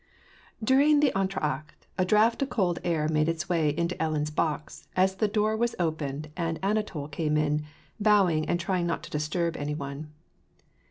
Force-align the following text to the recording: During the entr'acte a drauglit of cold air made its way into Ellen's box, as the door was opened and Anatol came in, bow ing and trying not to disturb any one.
During 0.63 0.99
the 0.99 1.11
entr'acte 1.15 1.85
a 1.95 2.05
drauglit 2.07 2.41
of 2.41 2.49
cold 2.49 2.79
air 2.83 3.07
made 3.07 3.29
its 3.29 3.47
way 3.47 3.69
into 3.69 4.01
Ellen's 4.01 4.31
box, 4.31 4.87
as 4.95 5.13
the 5.17 5.27
door 5.27 5.55
was 5.55 5.75
opened 5.77 6.31
and 6.35 6.57
Anatol 6.63 7.07
came 7.11 7.37
in, 7.37 7.65
bow 7.99 8.27
ing 8.27 8.49
and 8.49 8.59
trying 8.59 8.87
not 8.87 9.03
to 9.03 9.11
disturb 9.11 9.55
any 9.55 9.75
one. 9.75 10.11